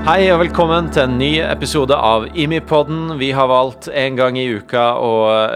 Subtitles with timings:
[0.00, 3.18] Hei og velkommen til en ny episode av Imipodden.
[3.20, 5.10] Vi har valgt en gang i uka å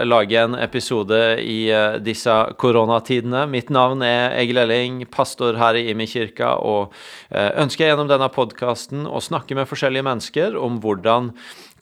[0.05, 3.47] lage en episode i eh, disse koronatidene.
[3.49, 6.93] Mitt navn er Egil Elling, pastor her i Imi-kirka, og
[7.33, 11.33] eh, ønsker gjennom denne podkasten å snakke med forskjellige mennesker om hvordan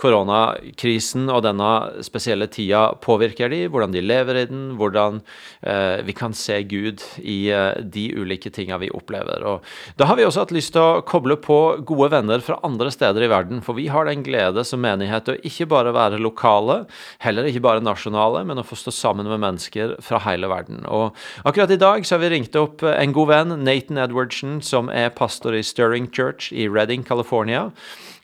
[0.04, 1.70] koronakrisen og denne
[2.04, 5.22] spesielle tida påvirker de, hvordan de lever i den, hvordan
[5.62, 9.46] eh, vi kan se Gud i eh, de ulike tinga vi opplever.
[9.48, 9.64] Og
[10.00, 13.26] Da har vi også hatt lyst til å koble på gode venner fra andre steder
[13.26, 16.84] i verden, for vi har den glede som menighet å ikke bare være lokale,
[17.24, 20.84] heller ikke bare nasjonale, men å få stå sammen med mennesker fra hele verden.
[20.90, 21.16] Og
[21.48, 25.14] akkurat i dag så har vi ringt opp en god venn, Nathan Edwardsen, som er
[25.16, 27.70] pastor i Stirring Church i Redding, California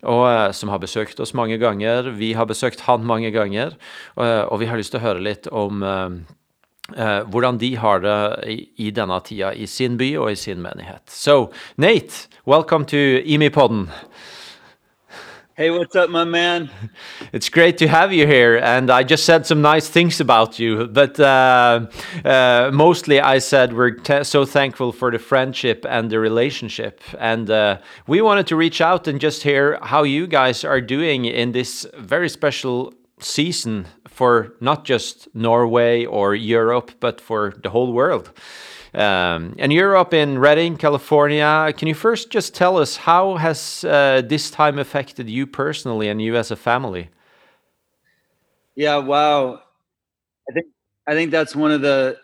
[0.08, 2.12] og eh, som har besøkt oss mange ganger.
[2.16, 3.76] Vi har besøkt han mange ganger,
[4.16, 8.18] og, eh, vi har lyst til å høre litt om uh, hvordan de har det
[8.50, 11.06] i, denne tida i sin by og i sin menighet.
[11.08, 13.90] So, Nate, welcome to Imipodden.
[15.60, 16.70] Hey, what's up, my man?
[17.34, 20.88] It's great to have you here, and I just said some nice things about you,
[20.88, 21.88] but uh,
[22.24, 27.80] uh, mostly I said we're so thankful for the friendship and the relationship, and uh,
[28.08, 31.86] we wanted to reach out and just hear how you guys are doing in this
[31.98, 38.32] very special season for not just Norway or Europe, but for the whole world.
[38.94, 41.74] Um, and you're up in Redding, California.
[41.78, 46.22] Can you first just tell us how has uh, this time affected you personally and
[46.22, 47.10] you as a family?
[48.76, 49.62] Yeah, wow.
[50.50, 50.66] I think
[51.08, 52.18] I think that's one of the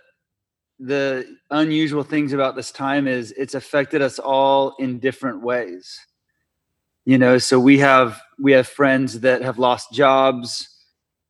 [0.80, 6.00] the unusual things about this time is it's affected us all in different ways.
[7.06, 10.68] You know, so we have we have friends that have lost jobs.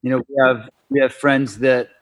[0.02, 1.95] You know, we have we have friends that that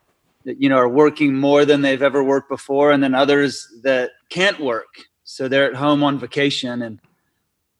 [0.45, 4.59] you know are working more than they've ever worked before and then others that can't
[4.59, 4.87] work.
[5.23, 6.99] So they're at home on vacation and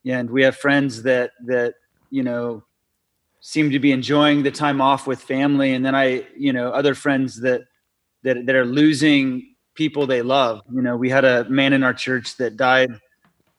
[0.05, 1.75] and we have friends that that
[2.09, 2.63] you know
[3.39, 6.95] seem to be enjoying the time off with family and then i you know other
[6.95, 7.63] friends that
[8.23, 10.61] that, that are losing people they love.
[10.71, 13.01] You know we had a man in our church that died a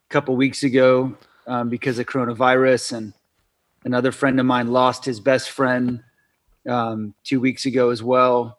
[0.08, 1.16] couple weeks ago
[1.46, 3.12] um, because of coronavirus and
[3.84, 6.02] another friend of mine lost his best friend
[6.68, 8.58] um, two weeks ago as well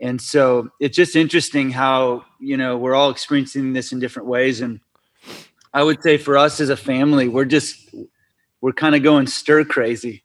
[0.00, 4.60] and so it's just interesting how you know we're all experiencing this in different ways.
[4.60, 4.80] And
[5.72, 7.94] i would say for us as a family we're just
[8.60, 10.24] we're kind of going stir crazy.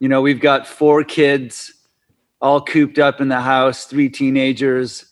[0.00, 1.72] You know we've got four kids
[2.40, 5.06] all cooped up in the house three teenagers.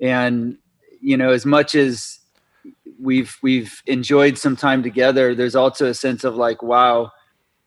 [0.00, 0.58] And
[1.00, 2.18] you know as much as
[3.00, 7.10] we've we've enjoyed some time together there's also a sense of like wow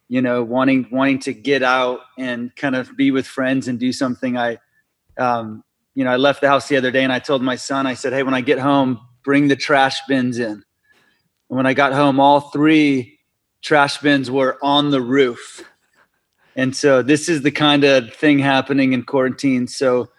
[0.09, 3.93] you know wanting wanting to get out and kind of be with friends and do
[3.93, 4.57] something i
[5.17, 5.63] um,
[5.95, 7.93] you know, I left the house the other day and I told my son, I
[7.93, 10.51] said, Hey, when I get home, bring the trash bins in.
[10.51, 10.63] And
[11.57, 13.19] when I got home, all three
[13.61, 15.63] trash bins were on the roof.
[16.55, 19.67] And so this is the kind of thing happening in quarantine.
[19.67, 20.09] So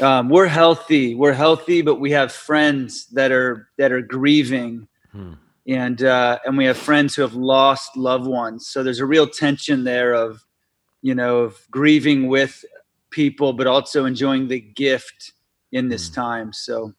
[0.00, 5.32] um, we're healthy, we're healthy, but we have friends that are that are grieving, hmm.
[5.66, 8.68] and uh, and we have friends who have lost loved ones.
[8.68, 10.44] So there's a real tension there of,
[11.02, 12.64] you know, of grieving with
[13.10, 15.32] people, but also enjoying the gift
[15.72, 16.14] in this mm.
[16.14, 16.52] time.
[16.52, 16.94] So.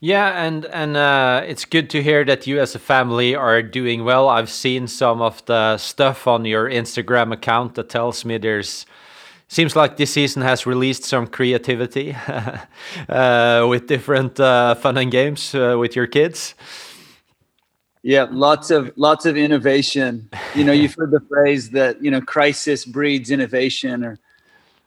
[0.00, 4.04] Yeah, and and uh, it's good to hear that you as a family are doing
[4.04, 4.28] well.
[4.28, 8.86] I've seen some of the stuff on your Instagram account that tells me there's
[9.48, 12.14] seems like this season has released some creativity
[13.08, 16.54] uh, with different uh, fun and games uh, with your kids.
[18.02, 20.30] Yeah, lots of lots of innovation.
[20.54, 24.18] You know, you've heard the phrase that you know crisis breeds innovation, or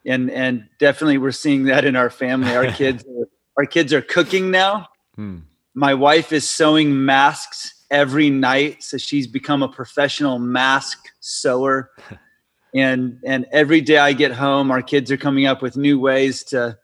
[0.05, 2.55] and and definitely we're seeing that in our family.
[2.55, 4.87] Our kids, are, our kids are cooking now.
[5.15, 5.39] Hmm.
[5.73, 11.91] My wife is sewing masks every night, so she's become a professional mask sewer.
[12.75, 16.43] and and every day I get home, our kids are coming up with new ways
[16.45, 16.77] to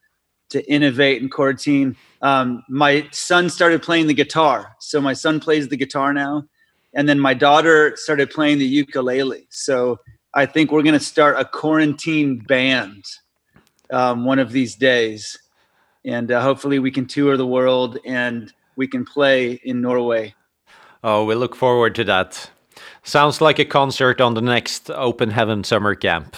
[0.49, 1.97] to innovate in quarantine.
[2.21, 6.45] Um, my son started playing the guitar, so my son plays the guitar now,
[6.93, 9.47] and then my daughter started playing the ukulele.
[9.49, 9.99] So
[10.37, 13.03] I think we're going to start a quarantine band
[13.89, 15.35] um, one of these days,
[16.05, 20.35] and uh, hopefully we can tour the world and we can play in Norway.
[21.03, 22.51] Oh, we look forward to that.
[23.01, 26.37] Sounds like a concert on the next Open Heaven summer camp.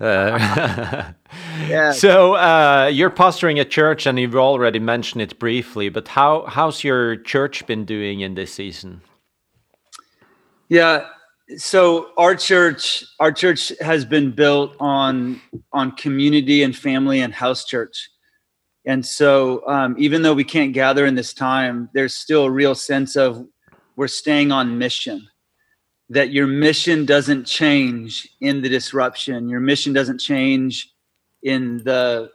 [0.00, 1.12] Uh,
[1.68, 1.92] yeah.
[1.92, 5.90] So uh, you're pastoring a church, and you've already mentioned it briefly.
[5.90, 9.02] But how how's your church been doing in this season?
[10.70, 11.08] Yeah.
[11.56, 15.40] So our church, our church has been built on
[15.72, 18.10] on community and family and house church.
[18.84, 22.74] And so, um, even though we can't gather in this time, there's still a real
[22.74, 23.46] sense of
[23.96, 25.28] we're staying on mission
[26.08, 30.92] that your mission doesn't change in the disruption your mission doesn't change
[31.42, 32.30] in the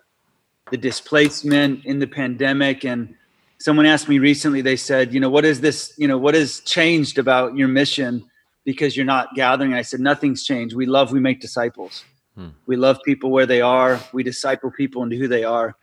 [0.71, 3.15] the displacement in the pandemic and
[3.59, 6.59] someone asked me recently they said you know what is this you know what has
[6.61, 8.23] changed about your mission
[8.63, 9.73] because you're not gathering.
[9.73, 10.75] I said nothing's changed.
[10.75, 12.03] We love we make disciples.
[12.35, 12.49] Hmm.
[12.65, 13.99] we love people where they are.
[14.13, 15.75] We disciple people into who they are.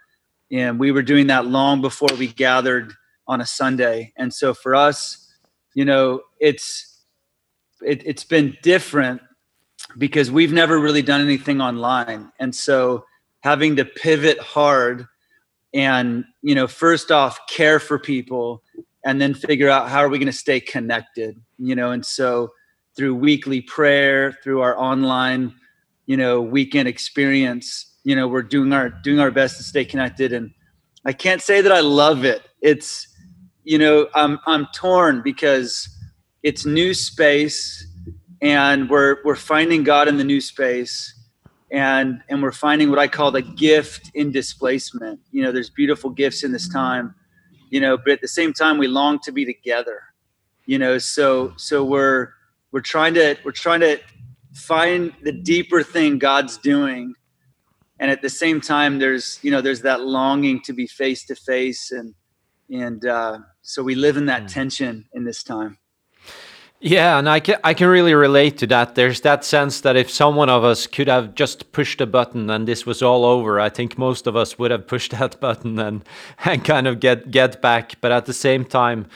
[0.50, 2.94] And we were doing that long before we gathered
[3.26, 4.14] on a sunday.
[4.16, 5.24] And so for us
[5.74, 7.04] you know it's
[7.82, 9.20] it, it's been different
[9.96, 12.32] because we've never really done anything online.
[12.40, 13.04] And so
[13.40, 15.06] having to pivot hard
[15.74, 18.62] and you know first off care for people
[19.04, 21.90] and then figure out how are we going to stay connected you know?
[21.90, 22.52] And so
[22.98, 25.54] through weekly prayer through our online
[26.04, 30.34] you know weekend experience you know we're doing our doing our best to stay connected
[30.34, 30.50] and
[31.06, 33.08] i can't say that i love it it's
[33.64, 35.88] you know i'm i'm torn because
[36.42, 37.86] it's new space
[38.40, 41.14] and we're we're finding God in the new space
[41.70, 45.20] and and we're finding what I call the gift in displacement.
[45.32, 47.14] You know, there's beautiful gifts in this time,
[47.70, 50.02] you know, but at the same time we long to be together.
[50.66, 52.30] You know, so so we're
[52.72, 53.98] we're trying to we're trying to
[54.54, 57.14] find the deeper thing God's doing
[58.00, 61.34] and at the same time there's you know there's that longing to be face to
[61.34, 62.14] face and
[62.70, 64.52] and uh, so we live in that mm.
[64.52, 65.78] tension in this time
[66.80, 68.94] yeah, and I can I can really relate to that.
[68.94, 72.68] There's that sense that if someone of us could have just pushed a button and
[72.68, 76.04] this was all over, I think most of us would have pushed that button and
[76.44, 78.00] and kind of get get back.
[78.00, 79.06] But at the same time,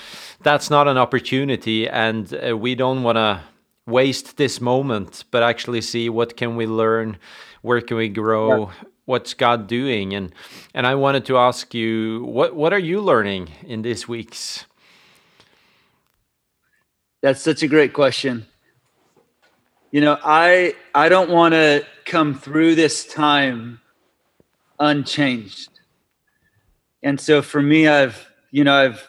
[0.43, 3.43] that's not an opportunity, and uh, we don't want to
[3.87, 7.17] waste this moment, but actually see what can we learn,
[7.62, 8.69] where can we grow.
[8.69, 8.75] Yeah.
[9.05, 10.15] What's God doing?
[10.15, 10.35] And
[10.75, 14.67] and I wanted to ask you, what what are you learning in these weeks?
[17.23, 18.47] That's such a great question.
[19.93, 23.81] You know, I I don't want to come through this time
[24.81, 25.71] unchanged.
[27.01, 29.09] And so for me I've, you know, I've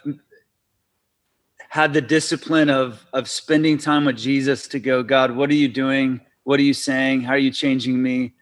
[1.68, 5.68] had the discipline of of spending time with Jesus to go, God, what are you
[5.68, 6.20] doing?
[6.44, 7.22] What are you saying?
[7.22, 8.34] How are you changing me?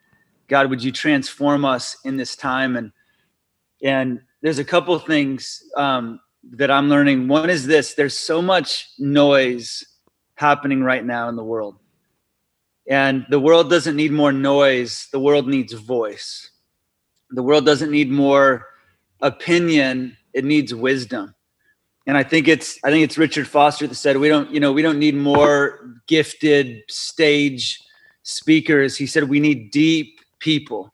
[0.48, 2.76] God, would you transform us in this time?
[2.76, 2.92] And
[3.82, 7.28] and there's a couple things um, that I'm learning.
[7.28, 9.84] One is this there's so much noise
[10.34, 11.76] happening right now in the world.
[12.88, 16.50] And the world doesn't need more noise, the world needs voice.
[17.30, 18.66] The world doesn't need more
[19.20, 21.34] opinion, it needs wisdom.
[22.06, 24.72] And I think it's I think it's Richard Foster that said we don't, you know,
[24.72, 27.80] we don't need more gifted stage
[28.24, 28.96] speakers.
[28.96, 30.91] He said we need deep people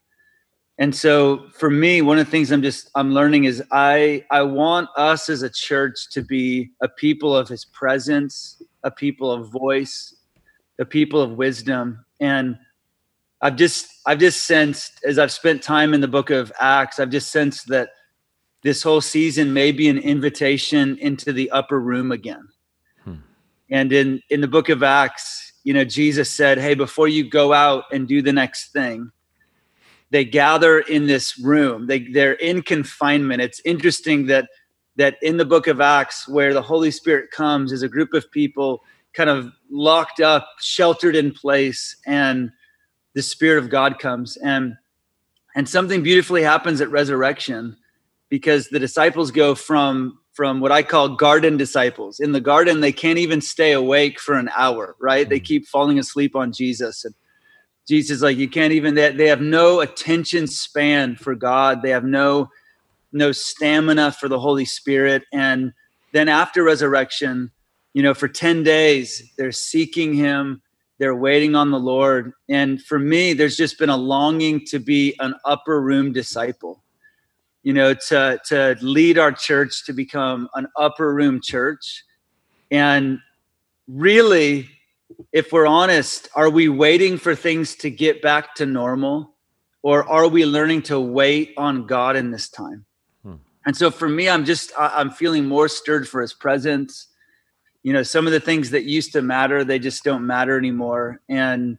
[0.79, 4.41] and so for me one of the things i'm just i'm learning is i i
[4.41, 9.49] want us as a church to be a people of his presence a people of
[9.49, 10.15] voice
[10.79, 12.57] a people of wisdom and
[13.41, 17.11] i've just i've just sensed as i've spent time in the book of acts i've
[17.11, 17.89] just sensed that
[18.63, 22.47] this whole season may be an invitation into the upper room again
[23.03, 23.15] hmm.
[23.69, 27.51] and in in the book of acts you know jesus said hey before you go
[27.51, 29.11] out and do the next thing
[30.11, 31.87] they gather in this room.
[31.87, 33.41] They they're in confinement.
[33.41, 34.49] It's interesting that
[34.95, 38.29] that in the book of acts where the holy spirit comes is a group of
[38.31, 42.51] people kind of locked up sheltered in place and
[43.13, 44.37] the spirit of god comes.
[44.37, 44.75] And
[45.55, 47.77] and something beautifully happens at resurrection
[48.29, 52.19] because the disciples go from from what i call garden disciples.
[52.19, 55.29] In the garden they can't even stay awake for an hour right?
[55.29, 55.45] They mm.
[55.45, 57.05] keep falling asleep on jesus.
[57.05, 57.13] And
[57.89, 61.81] Jesus, like you can't even they, they have no attention span for God.
[61.81, 62.51] They have no
[63.11, 65.23] no stamina for the Holy Spirit.
[65.33, 65.73] And
[66.11, 67.49] then after resurrection,
[67.93, 70.61] you know, for 10 days, they're seeking him,
[70.99, 72.33] they're waiting on the Lord.
[72.47, 76.83] And for me, there's just been a longing to be an upper room disciple,
[77.63, 82.05] you know, to, to lead our church to become an upper room church.
[82.69, 83.17] And
[83.87, 84.69] really,
[85.31, 89.35] if we're honest, are we waiting for things to get back to normal?
[89.81, 92.85] Or are we learning to wait on God in this time?
[93.23, 93.35] Hmm.
[93.65, 97.07] And so for me, I'm just, I'm feeling more stirred for his presence.
[97.83, 101.21] you know some of the things that used to matter they just don't matter anymore
[101.29, 101.77] and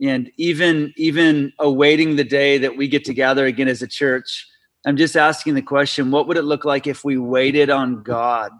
[0.00, 4.46] and even even awaiting the day that we get together again as a church
[4.86, 8.52] i'm just asking the question what would it look like if we waited on god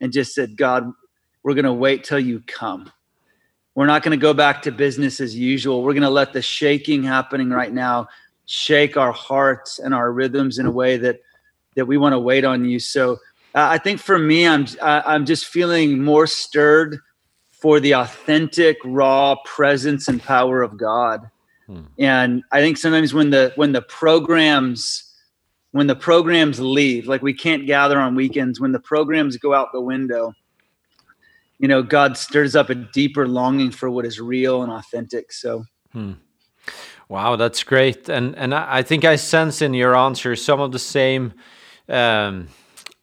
[0.00, 0.90] and just said god
[1.42, 2.90] we're going to wait till you come
[3.74, 6.42] we're not going to go back to business as usual we're going to let the
[6.42, 8.08] shaking happening right now
[8.46, 11.20] shake our hearts and our rhythms in a way that
[11.76, 13.18] that we want to wait on you so
[13.54, 16.98] uh, I think for me, I'm I'm just feeling more stirred
[17.50, 21.28] for the authentic, raw presence and power of God.
[21.66, 21.82] Hmm.
[21.98, 25.04] And I think sometimes when the when the programs
[25.72, 29.72] when the programs leave, like we can't gather on weekends, when the programs go out
[29.72, 30.32] the window,
[31.60, 35.30] you know, God stirs up a deeper longing for what is real and authentic.
[35.30, 35.64] So.
[35.92, 36.14] Hmm.
[37.08, 40.78] Wow, that's great, and and I think I sense in your answer some of the
[40.78, 41.32] same
[41.88, 42.46] um,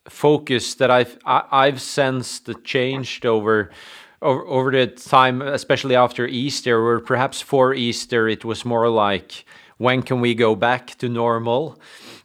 [0.07, 3.69] focus that I've I, have i have sensed that changed over,
[4.21, 9.43] over over the time, especially after Easter, or perhaps for Easter, it was more like
[9.77, 11.77] when can we go back to normal?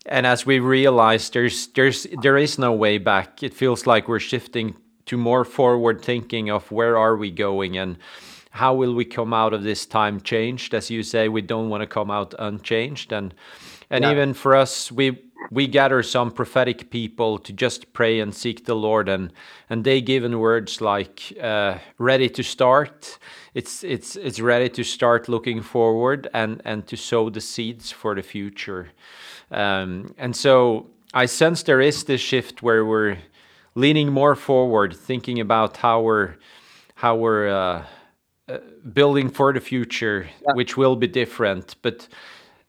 [0.06, 3.42] And as we realize, there's there's there is no way back.
[3.42, 7.96] It feels like we're shifting to more forward thinking of where are we going and
[8.50, 11.80] how will we come out of this time changed as you say we don't want
[11.80, 13.34] to come out unchanged and
[13.90, 14.10] and yeah.
[14.10, 15.18] even for us we
[15.50, 19.32] we gather some prophetic people to just pray and seek the Lord, and
[19.68, 23.18] and they given words like uh, "ready to start."
[23.54, 28.14] It's it's it's ready to start looking forward and and to sow the seeds for
[28.14, 28.90] the future.
[29.50, 33.18] Um, and so I sense there is this shift where we're
[33.74, 36.34] leaning more forward, thinking about how we're
[36.94, 37.84] how we're uh,
[38.48, 38.58] uh,
[38.92, 40.52] building for the future, yeah.
[40.54, 42.08] which will be different, but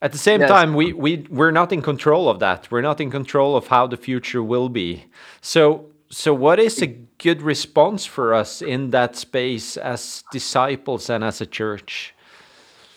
[0.03, 0.49] at the same yes.
[0.49, 2.69] time, we, we, we're not in control of that.
[2.69, 5.05] We're not in control of how the future will be.
[5.39, 11.23] So, so what is a good response for us in that space as disciples and
[11.23, 12.13] as a church?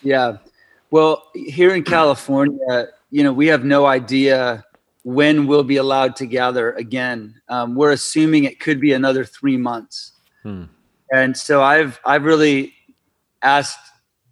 [0.02, 0.38] Yeah.
[0.90, 4.65] Well, here in California, you know, we have no idea
[5.06, 7.40] when we'll be allowed to gather again.
[7.48, 10.10] Um, we're assuming it could be another three months.
[10.42, 10.64] Hmm.
[11.12, 12.74] And so I've I've really
[13.40, 13.78] asked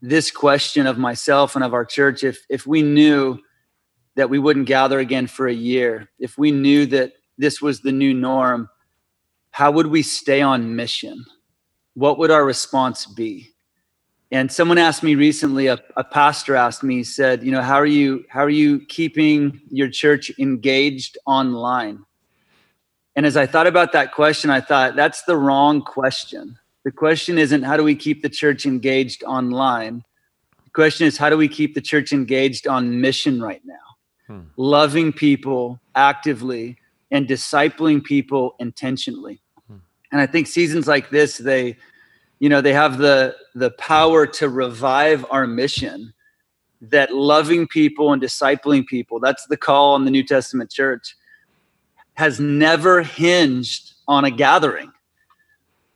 [0.03, 3.39] this question of myself and of our church if if we knew
[4.17, 7.93] that we wouldn't gather again for a year if we knew that this was the
[7.93, 8.69] new norm
[9.53, 11.25] how would we stay on mission
[11.95, 13.54] what would our response be
[14.31, 17.87] and someone asked me recently a, a pastor asked me said you know how are
[17.87, 22.05] you how are you keeping your church engaged online
[23.17, 27.39] and as i thought about that question i thought that's the wrong question the question
[27.39, 30.05] isn't how do we keep the church engaged online?
[30.65, 33.75] The question is how do we keep the church engaged on mission right now?
[34.27, 34.41] Hmm.
[34.57, 36.77] Loving people actively
[37.11, 39.41] and discipling people intentionally.
[39.67, 39.79] Hmm.
[40.13, 41.79] And I think seasons like this, they,
[42.39, 46.13] you know, they have the the power to revive our mission
[46.81, 51.17] that loving people and discipling people, that's the call in the New Testament church,
[52.15, 54.93] has never hinged on a gathering.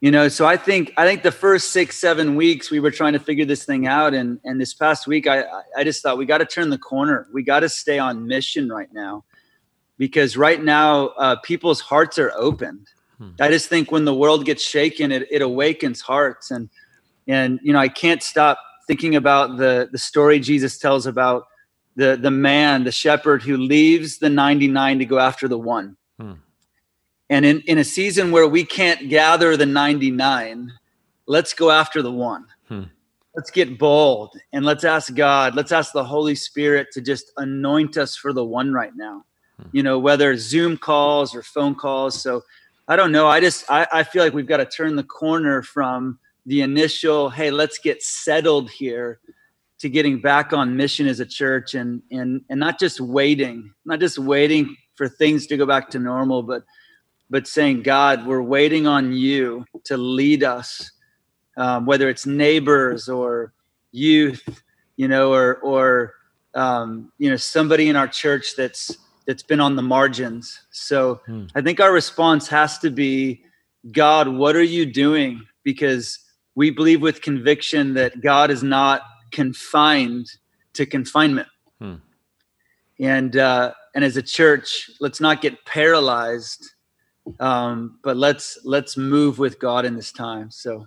[0.01, 3.15] You know so i think i think the first six seven weeks we were trying
[3.15, 5.43] to figure this thing out and and this past week i
[5.77, 7.27] i just thought we got to turn the corner.
[7.33, 9.25] We got to stay on mission right now
[9.99, 12.87] because right now uh, people's hearts are opened
[13.19, 13.31] hmm.
[13.41, 16.69] i just think when the world gets shaken it, it awakens hearts and
[17.27, 21.47] and you know i can't stop thinking about the the story jesus tells about
[21.97, 26.33] the the man the shepherd who leaves the 99 to go after the one hmm
[27.31, 30.73] and in, in a season where we can't gather the 99,
[31.27, 32.47] let's go after the one.
[32.69, 32.85] Hmm.
[33.37, 37.97] Let's get bold and let's ask God, let's ask the Holy Spirit to just anoint
[37.97, 39.25] us for the one right now.
[39.61, 39.69] Hmm.
[39.73, 42.21] You know, whether Zoom calls or phone calls.
[42.21, 42.43] So
[42.89, 43.27] I don't know.
[43.27, 47.29] I just I, I feel like we've got to turn the corner from the initial,
[47.29, 49.21] hey, let's get settled here
[49.81, 54.01] to getting back on mission as a church and and and not just waiting, not
[54.01, 56.65] just waiting for things to go back to normal, but
[57.29, 60.91] but saying, God, we're waiting on you to lead us,
[61.59, 63.53] um, whether it's neighbors or
[63.93, 64.63] youth,
[64.97, 66.15] you know, or or
[66.55, 68.97] um, you know somebody in our church that's
[69.29, 70.61] that's been on the margins.
[70.73, 71.45] So hmm.
[71.55, 73.45] I think our response has to be,
[73.93, 75.47] God, what are you doing?
[75.63, 76.19] Because
[76.57, 80.27] we believe with conviction that God is not confined
[80.73, 81.47] to confinement.
[81.81, 81.95] Hmm.
[82.99, 86.75] And uh, and as a church, let's not get paralyzed
[87.41, 90.51] um, but let's let's move with God in this time.
[90.51, 90.87] So,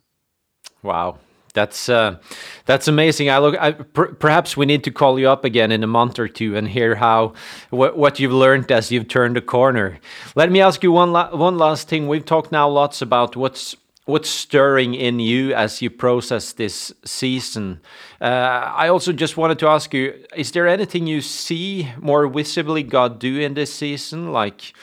[0.84, 1.18] wow,
[1.52, 2.18] that's uh,
[2.66, 3.30] that's amazing.
[3.30, 3.56] I look.
[3.60, 6.56] I, per, perhaps we need to call you up again in a month or two
[6.56, 7.34] and hear how
[7.70, 10.00] what what you've learned as you've turned the corner.
[10.36, 12.08] Let me ask you one la- one last thing.
[12.08, 17.82] We've talked now lots about what's what's stirring in you as you process this season.
[18.20, 22.84] Uh, I also just wanted to ask you: Is there anything you see more visibly
[22.84, 24.74] God do in this season, like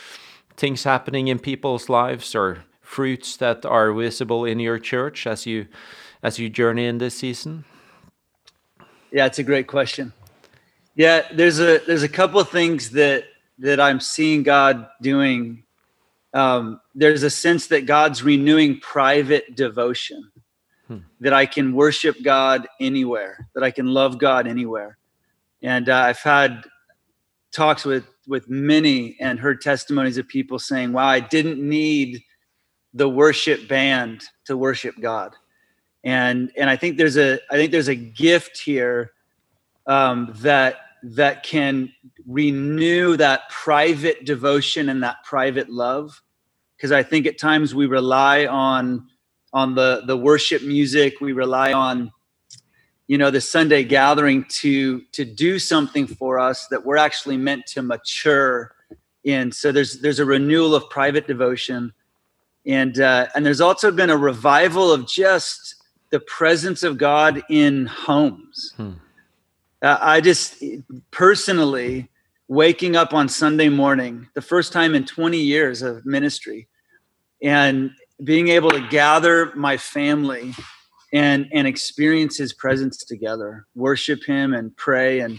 [0.57, 5.67] things happening in people's lives or fruits that are visible in your church as you
[6.23, 7.65] as you journey in this season?
[9.11, 10.13] Yeah, it's a great question.
[10.95, 13.25] Yeah, there's a there's a couple of things that
[13.59, 15.63] that I'm seeing God doing
[16.35, 20.31] um, there's a sense that God's renewing private devotion,
[20.87, 20.99] hmm.
[21.21, 24.99] that I can worship God anywhere, that I can love God anywhere.
[25.63, 26.65] And uh, I've had
[27.53, 32.23] talks with with many and heard testimonies of people saying, "Wow, I didn't need
[32.93, 35.35] the worship band to worship God."
[36.09, 39.13] And and I think there's a I think there's a gift here
[39.87, 41.93] um, that that can
[42.27, 46.23] renew that private devotion and that private love.
[46.77, 49.07] Because i think at times we rely on
[49.53, 51.21] on the the worship music.
[51.21, 52.11] We rely on
[53.07, 57.67] you know the sunday gathering to to do something for us that we're actually meant
[57.67, 58.75] to mature
[59.25, 59.53] in.
[59.53, 61.93] So there's there's a renewal of private devotion.
[62.65, 65.75] And uh, and there's also been a revival of just
[66.11, 68.93] the presence of god in homes hmm.
[69.83, 70.63] uh, i just
[71.11, 72.09] personally
[72.49, 76.67] waking up on Sunday morning, the first time in 20 years of ministry,
[77.43, 77.91] and
[78.25, 80.55] being able to gather my family
[81.13, 85.39] and and experience his presence together, worship him and pray and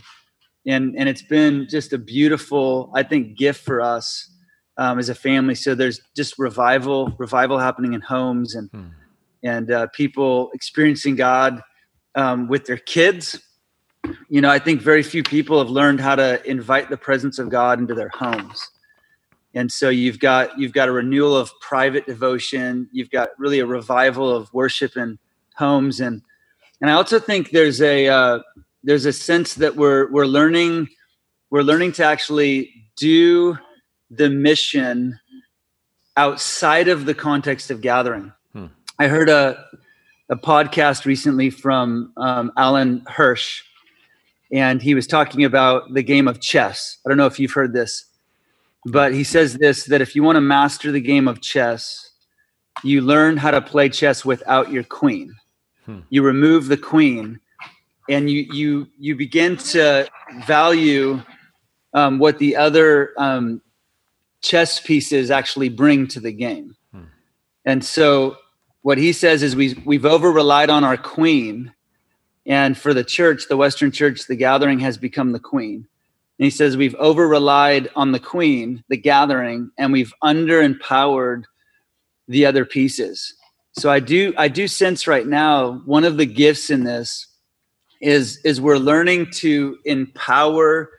[0.65, 4.31] and and it's been just a beautiful, I think, gift for us
[4.77, 5.55] um, as a family.
[5.55, 8.87] So there's just revival, revival happening in homes and hmm.
[9.43, 11.61] And uh, people experiencing God
[12.15, 13.39] um, with their kids
[14.29, 17.49] you know, I think very few people have learned how to invite the presence of
[17.49, 18.69] God into their homes.
[19.53, 23.65] And so you've got you've got a renewal of private devotion, you've got really a
[23.65, 25.17] revival of worship in
[25.55, 26.21] homes and
[26.81, 28.39] and I also think there's a uh,
[28.83, 30.87] there's a sense that we're we're learning
[31.49, 33.57] we're learning to actually do
[34.11, 35.19] the mission
[36.15, 38.31] outside of the context of gathering.
[38.99, 39.65] I heard a
[40.29, 43.63] a podcast recently from um, Alan Hirsch,
[44.51, 46.97] and he was talking about the game of chess.
[47.03, 48.05] I don't know if you've heard this,
[48.85, 52.11] but he says this that if you want to master the game of chess,
[52.83, 55.33] you learn how to play chess without your queen.
[55.85, 55.99] Hmm.
[56.09, 57.39] You remove the queen,
[58.09, 60.09] and you you you begin to
[60.45, 61.21] value
[61.93, 63.61] um, what the other um,
[64.41, 66.75] chess pieces actually bring to the game.
[66.93, 67.03] Hmm.
[67.65, 68.37] And so,
[68.81, 71.73] what he says is we we've over relied on our queen
[72.45, 75.87] and for the church, the Western church, the gathering has become the queen.
[76.39, 81.45] And he says, We've over relied on the queen, the gathering, and we've under empowered
[82.27, 83.35] the other pieces.
[83.73, 87.27] So I do I do sense right now one of the gifts in this
[88.01, 90.89] is is we're learning to empower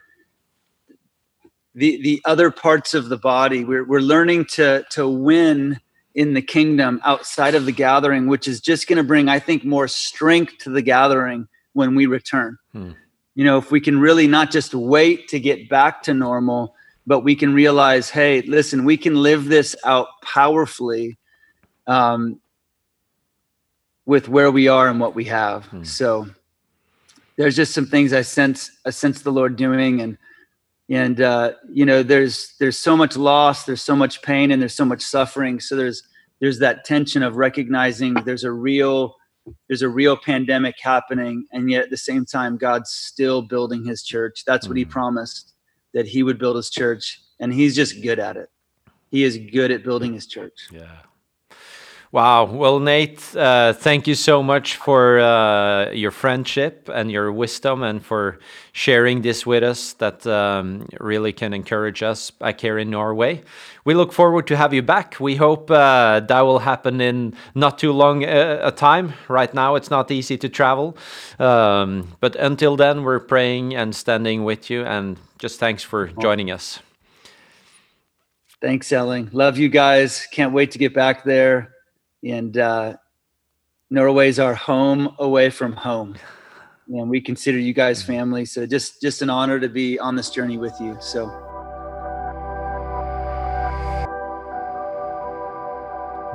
[1.75, 3.65] the the other parts of the body.
[3.65, 5.79] We're we're learning to to win
[6.13, 9.63] in the kingdom outside of the gathering, which is just going to bring, I think,
[9.63, 12.57] more strength to the gathering when we return.
[12.73, 12.91] Hmm.
[13.35, 16.75] You know, if we can really not just wait to get back to normal,
[17.07, 21.17] but we can realize, hey, listen, we can live this out powerfully
[21.87, 22.39] um,
[24.05, 25.65] with where we are and what we have.
[25.65, 25.83] Hmm.
[25.83, 26.27] So
[27.37, 30.17] there's just some things I sense, I sense the Lord doing, and
[30.91, 34.75] and uh, you know there's there's so much loss there's so much pain and there's
[34.75, 35.59] so much suffering.
[35.59, 36.03] So there's
[36.39, 39.15] there's that tension of recognizing there's a real
[39.67, 44.03] there's a real pandemic happening and yet at the same time god's still building his
[44.03, 44.43] church.
[44.45, 44.91] That's what he mm-hmm.
[44.91, 45.53] promised
[45.93, 48.49] that he would build his church and he's just good at it.
[49.09, 50.67] He is good at building his church.
[50.71, 50.97] Yeah
[52.13, 52.43] Wow.
[52.43, 58.05] Well, Nate, uh, thank you so much for uh, your friendship and your wisdom and
[58.05, 58.39] for
[58.73, 63.43] sharing this with us that um, really can encourage us back here in Norway.
[63.85, 65.21] We look forward to have you back.
[65.21, 69.13] We hope uh, that will happen in not too long a, a, time.
[69.29, 70.97] Right now, it's not easy to travel.
[71.39, 74.83] Um, but until then, we're praying and standing with you.
[74.83, 76.79] And just thanks for joining us.
[78.59, 79.29] Thanks, Elling.
[79.31, 80.27] Love you guys.
[80.33, 81.71] Can't wait to get back there
[82.23, 82.97] and uh,
[83.89, 86.15] Norway's our home away from home,
[86.87, 88.45] and we consider you guys family.
[88.45, 90.97] So just just an honor to be on this journey with you.
[90.99, 91.50] So.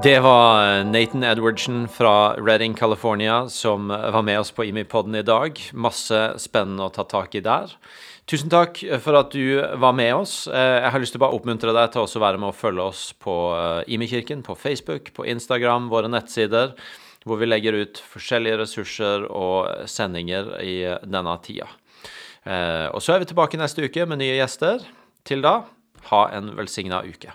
[0.06, 5.58] Det var Nathan Edwardsen fra Redding, California, som var med oss på IMI-podden i dag.
[5.74, 7.72] Masse spennende å ta tak i der.
[8.30, 10.34] Tusen takk for at du var med oss.
[10.46, 12.86] Eh, jeg har lyst til å bare oppmuntre deg til å være med og følge
[12.86, 13.34] oss på
[13.96, 16.76] Imikirken, på Facebook, på Instagram, våre nettsider,
[17.26, 21.66] hvor vi legger ut forskjellige ressurser og sendinger i denne tida.
[22.44, 24.86] Eh, og så er vi tilbake neste uke med nye gjester.
[25.26, 25.56] Til da,
[26.12, 27.34] ha en velsigna uke.